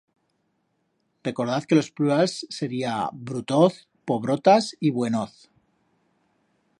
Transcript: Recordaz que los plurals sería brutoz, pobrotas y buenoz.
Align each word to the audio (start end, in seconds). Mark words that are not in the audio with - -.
Recordaz 1.27 1.67
que 1.73 1.77
los 1.79 1.89
plurals 1.99 2.33
sería 2.57 2.95
brutoz, 3.13 3.85
pobrotas 4.05 4.73
y 4.79 4.89
buenoz. 4.89 5.47